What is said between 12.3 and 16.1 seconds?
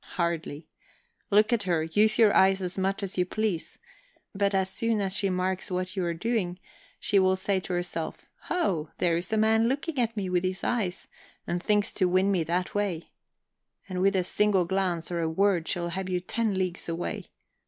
me that way.' And with a single glance, or a word, she'll have